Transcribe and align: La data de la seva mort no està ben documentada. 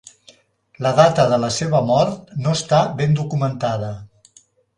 La 0.85 0.93
data 0.99 1.25
de 1.31 1.37
la 1.43 1.49
seva 1.57 1.81
mort 1.89 2.33
no 2.47 2.55
està 2.61 2.81
ben 3.03 3.15
documentada. 3.21 3.93